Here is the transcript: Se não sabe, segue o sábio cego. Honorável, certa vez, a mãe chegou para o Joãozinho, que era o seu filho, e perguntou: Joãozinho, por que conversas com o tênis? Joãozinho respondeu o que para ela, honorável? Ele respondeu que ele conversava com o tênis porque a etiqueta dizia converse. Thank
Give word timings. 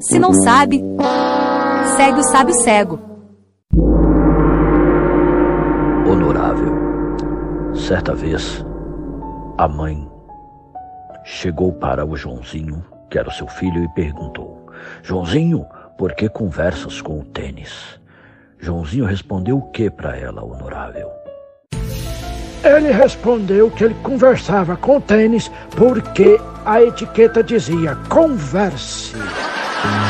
Se 0.00 0.16
não 0.16 0.32
sabe, 0.32 0.80
segue 1.96 2.20
o 2.20 2.22
sábio 2.22 2.54
cego. 2.54 3.00
Honorável, 6.08 6.72
certa 7.74 8.14
vez, 8.14 8.64
a 9.58 9.66
mãe 9.66 10.08
chegou 11.24 11.72
para 11.72 12.06
o 12.06 12.16
Joãozinho, 12.16 12.84
que 13.10 13.18
era 13.18 13.28
o 13.28 13.32
seu 13.32 13.48
filho, 13.48 13.82
e 13.82 13.88
perguntou: 13.88 14.66
Joãozinho, 15.02 15.66
por 15.98 16.14
que 16.14 16.28
conversas 16.28 17.02
com 17.02 17.18
o 17.18 17.24
tênis? 17.24 17.98
Joãozinho 18.60 19.04
respondeu 19.04 19.58
o 19.58 19.70
que 19.72 19.90
para 19.90 20.16
ela, 20.16 20.44
honorável? 20.44 21.10
Ele 22.62 22.92
respondeu 22.92 23.70
que 23.70 23.82
ele 23.82 23.96
conversava 24.02 24.76
com 24.76 24.98
o 24.98 25.00
tênis 25.00 25.50
porque 25.76 26.38
a 26.64 26.82
etiqueta 26.82 27.42
dizia 27.42 27.96
converse. 28.08 29.14
Thank 29.82 30.09